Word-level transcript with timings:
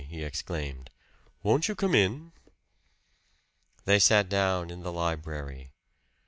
he 0.09 0.23
exclaimed. 0.23 0.89
"Won't 1.43 1.67
you 1.67 1.75
come 1.75 1.93
in?" 1.93 2.31
They 3.85 3.99
sat 3.99 4.29
down 4.29 4.71
in 4.71 4.81
the 4.81 4.91
library. 4.91 5.73